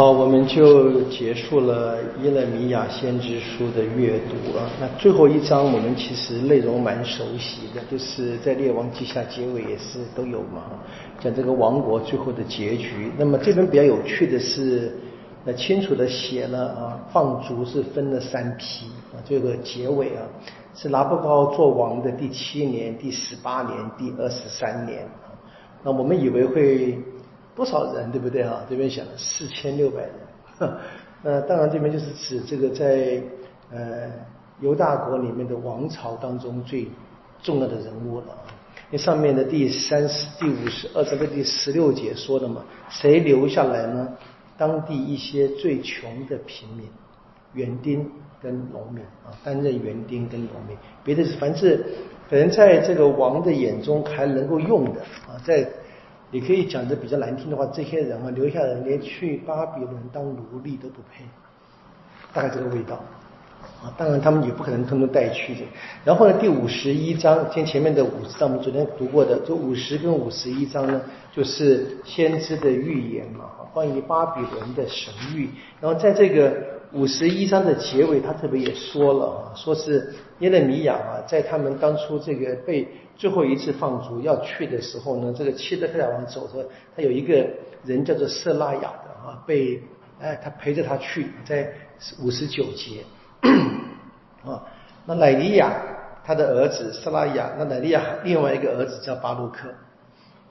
[0.00, 4.64] 好，我们就结束了耶勒米亚先知书的阅读啊。
[4.80, 10.72] 那最后一章我们其实内容蛮熟悉的，就是在列王记下结尾也是都有嘛，
[11.22, 13.12] 讲这个王国最后的结局。
[13.18, 14.96] 那么这边比较有趣的是，
[15.44, 20.24] 呃，清楚的写了啊，放逐是分了三批啊，这个结尾啊
[20.74, 25.06] 是拿破高做王的第七年、第十八年、第二十三年。
[25.82, 26.98] 那我们以为会。
[27.60, 28.64] 多少人，对不对啊？
[28.70, 30.14] 这边讲四千六百人，
[31.22, 33.22] 呃，当然这边就是指这个在
[33.70, 34.10] 呃
[34.60, 36.88] 犹大国里面的王朝当中最
[37.42, 38.28] 重要的人物了。
[38.90, 44.08] 因为上面的第三十、第五十二章的第十六节说的嘛，谁留下来呢？
[44.56, 46.86] 当地一些最穷的平民、
[47.52, 50.74] 园丁跟农民啊，担任园丁跟农民，
[51.04, 51.84] 别的是凡是
[52.30, 55.68] 可能在这个王的眼中还能够用的啊，在。
[56.32, 61.24] 你可以讲的比较难听的话，这些人啊，留下人连去巴比伦当奴隶都不配，
[62.32, 62.94] 大概这个味道
[63.82, 63.92] 啊。
[63.98, 65.62] 当然他们也不可能通通带去的。
[66.04, 71.00] 然后呢，第五十一章，跟前面的五十章我们昨天读过的，就五十跟五十一章呢，
[71.32, 75.48] 就是先知的预言嘛，关于巴比伦的神谕。
[75.80, 76.56] 然后在这个
[76.92, 82.86] 五十一章的结尾，他特别也说了啊，说是耶勒米亚啊，在他们当初这个被。
[83.20, 87.46] 最后一次放逐要去的时候呢，这个七德克王走着，他有一个
[87.84, 89.78] 人叫做色拉雅的啊，被
[90.18, 91.70] 哎他陪着他去，在
[92.22, 93.04] 五十九节
[94.42, 94.64] 啊，
[95.04, 95.70] 那乃利亚
[96.24, 99.68] 他的儿子色拉雅，那乃利亚另外一个儿子叫巴鲁克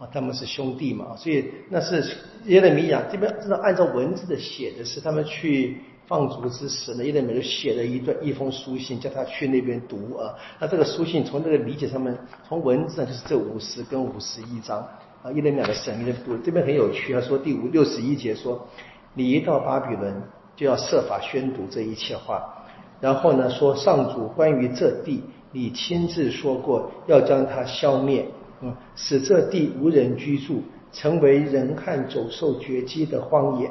[0.00, 2.02] 啊，他们是兄弟嘛，所以那是
[2.46, 5.80] 耶勒米亚这边这按照文字的写的是他们去。
[6.06, 10.34] 放逐之时呢，耶利米就写了一段一封书信，叫他去那边读啊。
[10.60, 12.16] 那这个书信从这个理解上面，
[12.48, 14.78] 从文字上就是这五十跟五十一章
[15.22, 16.36] 啊，耶利米的省略读。
[16.38, 18.66] 这边很有趣，他说第五六十一节说，
[19.14, 20.22] 你一到巴比伦
[20.54, 22.64] 就要设法宣读这一切话，
[23.00, 28.26] 然后呢说上主关于这地，你亲自说过要将它消灭，
[28.60, 33.68] 嗯，使这地无人居住，成为人看走兽绝迹的荒野。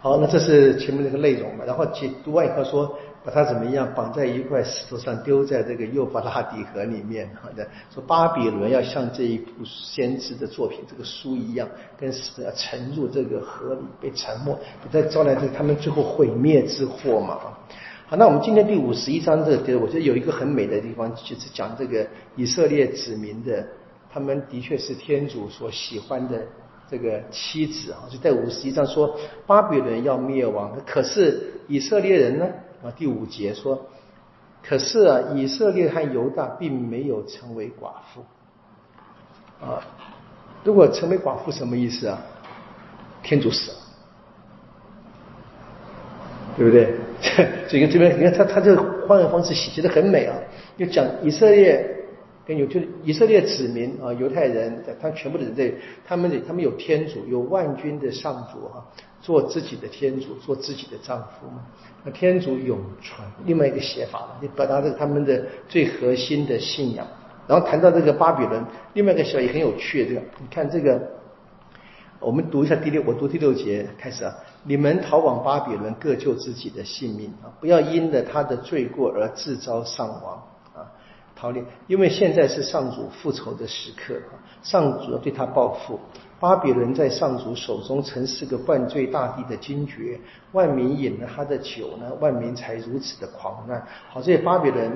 [0.00, 1.64] 好，那这是前面那个内容嘛？
[1.64, 7.28] 然后解读完以后说，把它怎么样绑在一块石头上，丢在这个幼发拉底河里面。
[7.42, 14.56] 好的，说巴比伦要像这一部先知的作品这个书一样，跟死要沉入这个河里被沉没，
[14.92, 17.36] 再招来这他们最后毁灭之祸嘛。
[18.06, 23.66] 好，那我们今天第五十一章这个，我觉得有一个很美的地方，就是讲这个以色列子民的，
[24.12, 26.40] 他们的确是天主所喜欢的。
[26.90, 29.14] 这个妻子啊，就在五十一章说
[29.46, 32.46] 巴比伦要灭亡，可是以色列人呢？
[32.82, 33.86] 啊，第五节说，
[34.62, 38.24] 可是啊，以色列和犹大并没有成为寡妇
[39.62, 39.84] 啊。
[40.64, 42.18] 如果成为寡妇什么意思啊？
[43.22, 43.76] 天主死了，
[46.56, 46.94] 对不对？
[47.68, 50.34] 这个这边你看他他这个换个方式写的很美啊，
[50.78, 51.96] 就讲以色列。
[52.48, 55.74] 跟有就是以色列子民啊，犹太人，他全部的人类
[56.06, 58.82] 他们的他们有天主，有万军的上主哈，
[59.20, 61.66] 做自己的天主，做自己的丈夫嘛。
[62.04, 67.06] 那天主永存，另外一个写法了，你表达的他们的最核心的信仰。
[67.46, 70.98] 然后谈到这个巴比伦，另外一个写法也很有趣，这个你看这个，
[72.18, 74.34] 我们读一下第六，我读第六节开始啊，
[74.64, 80.42] 你们逃往巴比伦，各救自己的性命啊，不要因了他的罪过而自招伤亡。
[81.38, 84.14] 逃离，因为现在是上主复仇的时刻！
[84.62, 86.00] 上主要对他报复。
[86.40, 90.18] 巴比伦在上主手中曾是个灌醉大地的金爵，
[90.52, 93.80] 万民饮了他的酒呢，万民才如此的狂乱。
[94.08, 94.90] 好，这些巴比伦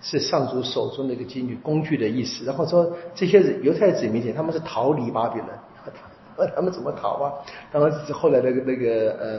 [0.00, 2.44] 是上主手中的一个金爵，工具的意思。
[2.44, 5.48] 然后说这些犹太子民他们是逃离巴比伦，
[6.38, 7.32] 问 他们怎么逃啊？
[7.70, 9.38] 当然是后来那个那个呃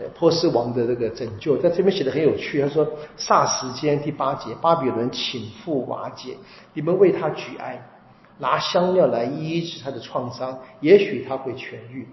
[0.00, 0.08] 呃。
[0.18, 2.60] 波斯王的那个拯救，在这边写的很有趣。
[2.62, 6.34] 他说：“霎时间，第八节，巴比伦倾覆瓦解，
[6.72, 7.78] 你们为他举哀，
[8.38, 12.08] 拿香料来医治他的创伤，也许他会痊愈。”，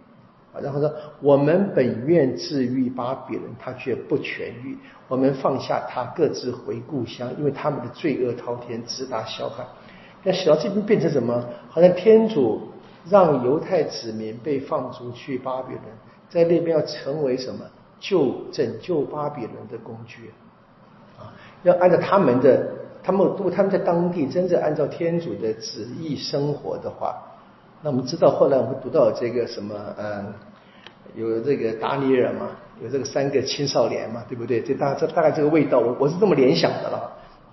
[0.61, 0.91] 然后说
[1.23, 4.77] ：“我们本愿治愈巴比伦，他却不痊愈。
[5.07, 9.65] 我们放下他，各自回故乡，因为他们的罪恶滔天，直达霄海。”
[10.23, 11.41] 那写到这边变成什么？
[11.69, 12.69] 好像天主
[13.09, 15.83] 让犹太子民被放逐去巴比伦，
[16.29, 17.61] 在那边要成为什么？
[17.99, 20.31] 救拯救巴比伦的工具
[21.17, 21.33] 啊，
[21.63, 22.69] 要按照他们的，
[23.01, 27.15] 他们如果他们在当地真正按照天主的旨意生活的话，
[27.81, 30.31] 那我们知道后来我们读到这个什么，嗯，
[31.15, 32.49] 有这个达尼尔嘛，
[32.83, 34.61] 有这个三个青少年嘛，对不对？
[34.61, 36.97] 这大这大概这个味道，我我是这么联想的了。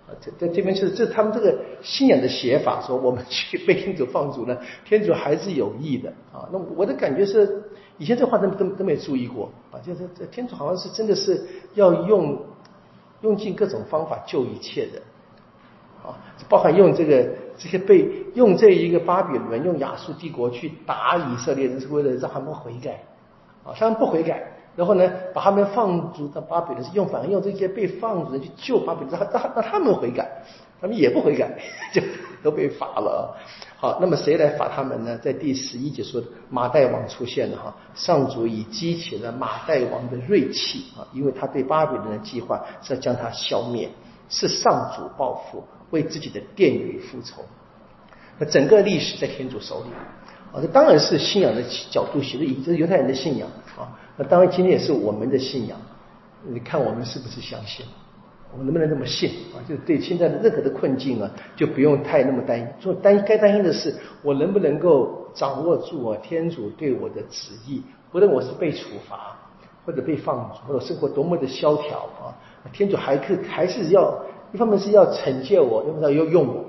[0.07, 6.49] 啊，这在这边就是这他们这个信仰的写法，说我们去被天主放逐了，天主还是有意的啊。
[6.51, 7.63] 那我的感觉是。
[7.97, 12.37] 以前这话都都都没注意过啊，就是这天主好像是真的是要用
[13.21, 15.01] 用尽各种方法救一切的
[16.03, 17.25] 啊，包含用这个
[17.57, 23.05] 这些被用这一个巴比伦用亚述帝国去打以色列人，是为了让他们悔改
[23.63, 24.43] 啊，他们不悔改。
[24.75, 30.43] 然后呢，把他们放逐到巴比伦，用反而用这些被放逐的去救巴比伦，让让让他们悔改，
[30.85, 31.51] 他们也不悔改，
[31.95, 32.03] 就
[32.43, 33.35] 都被罚了。
[33.75, 35.17] 好，那么谁来罚他们呢？
[35.17, 43.89] 在第十一节说，马代王出现了哈，上主已激起了马代王的锐气啊，因为他对巴比伦的计划是要将他消灭，
[44.29, 47.43] 是上主报复，为自己的殿宇复仇。
[48.39, 49.91] 那整个历史在天主手里
[50.53, 53.49] 啊，这当然是信仰的角度写的，这是犹太人的信仰
[53.79, 53.89] 啊。
[54.19, 55.81] 那当然，今天也是我们的信仰。
[56.47, 57.87] 你看我们是不是相信？
[58.57, 59.59] 我能不能这么信啊？
[59.69, 62.67] 就对现在的任何的困境啊，就不用太那么担心。
[62.79, 67.83] 做担该担心的是，我能不能够掌握住啊天主对我的旨意？
[68.13, 69.37] 不论我是被处罚，
[69.85, 72.31] 或者被放逐，或者生活多么的萧条啊，
[72.73, 76.65] 天主还可还是要一方面是要惩戒我，另外要用我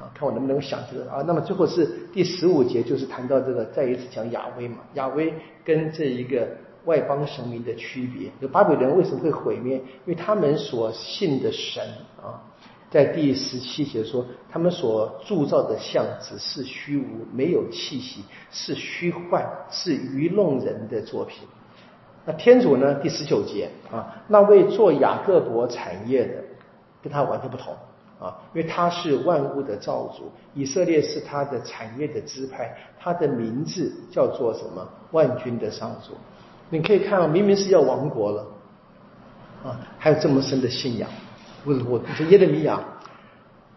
[0.00, 0.10] 啊。
[0.14, 1.22] 看我能不能够想这个啊？
[1.26, 4.78] 那么最后是第十五节，就是谈到这个再一次讲亚威嘛。
[4.94, 5.32] 亚威
[5.64, 6.48] 跟这一个
[6.84, 9.76] 外邦神明的区别，就巴比伦为什么会毁灭？
[9.76, 11.82] 因为他们所信的神
[12.22, 12.42] 啊，
[12.90, 21.46] 在第十七节说，他们所铸造的像只是虚无，没有气息，是虚幻，是愚弄人的作品。
[22.26, 22.94] 那天主呢？
[23.02, 26.44] 第十九节啊，那位做雅各伯产业的，
[27.02, 27.74] 跟他完全不同。
[28.20, 34.88] 啊，因为他是万物的造主，以色列是他的产业的支派，他的名字叫做什么？
[35.10, 36.14] 万军的上主。
[36.70, 38.46] 你可以看到，明明是要亡国了，
[39.64, 41.08] 啊，还有这么深的信仰。
[41.64, 42.80] 我我说耶利米亚，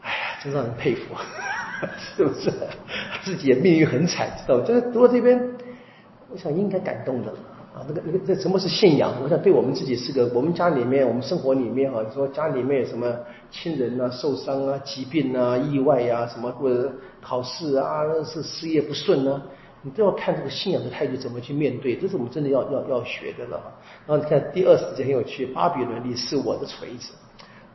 [0.02, 1.16] 哎呀，真让人佩服，
[1.98, 2.52] 是不是？
[3.24, 4.66] 自己也命运很惨，知道吗？
[4.66, 5.40] 就是读到这边，
[6.32, 7.32] 我想应该感动的。
[7.76, 9.14] 啊，那个那个，这什么是信仰？
[9.22, 13.16] 我想对我们自己是个，我们家里面，我们生活里面哈，说家里面有什么
[13.52, 16.92] 亲人啊受伤啊、疾病啊、意外呀，什么或者
[17.22, 19.40] 考试啊，是事业不顺呢，
[19.88, 23.62] 你都要看这个信仰的态度怎么去面对，这是我们真的要要要学的了。
[24.06, 27.14] 然后你看第二十节很有趣，巴比伦你是我的锤子。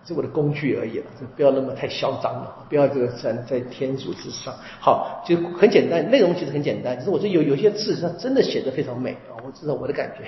[0.04, 1.06] 是我的工具而已了，
[1.36, 4.52] 不要那么太嚣张了，不要这个在在天主之上。
[4.80, 10.24] 好，就很简单，内容其实很简单，只是我觉得有有些字它真的写的非常美，我知道我的感觉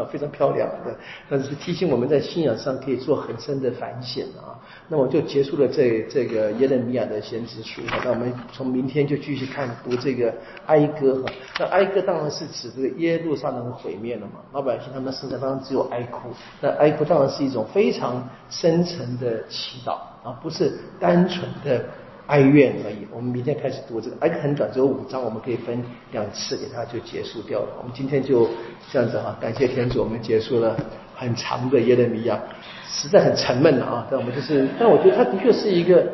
[0.00, 0.96] 啊， 非常漂亮的，
[1.28, 4.56] 但是提醒我们在信仰上可以做很深的反省啊。
[4.88, 10.32] 那我就结束了这这个耶利米亚的先知书，那我们从明天就继续看读这个
[10.66, 11.32] 哀歌哈。
[11.58, 16.28] 那哀歌当然是指这个耶路撒冷毁灭了嘛，老百姓他们身上当然只有哀哭，
[16.60, 19.08] 那哀哭当然是一种非常深沉。
[19.18, 21.84] 的祈祷啊，不是单纯的
[22.28, 23.06] 哀怨而已。
[23.12, 27.68] 我们明天开始读这个，哀很短，只有五章，我们可以分两次给它就结束掉了。
[27.78, 28.48] 我们今天就
[28.90, 30.76] 这样子哈，感谢天主，我们结束了
[31.14, 32.40] 很长的耶利米亚，
[32.86, 34.06] 实在很沉闷了啊。
[34.10, 36.06] 但我们就是， 但我觉得他的确是一个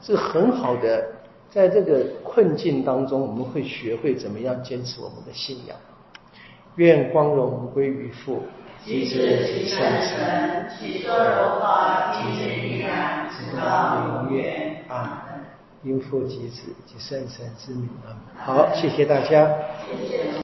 [0.00, 1.04] 是很好的，
[1.50, 5.76] 在这个困境当中，我们会学会怎么样坚持我们的信仰。
[6.76, 8.42] 愿光荣归于父。
[8.84, 14.84] 即是其圣神，其说柔化，其显力量，直到永远。
[14.86, 15.25] 啊，
[15.86, 18.18] 应父及子及圣神之名啊。
[18.36, 19.48] 好，谢谢大家。
[19.88, 20.26] 谢谢。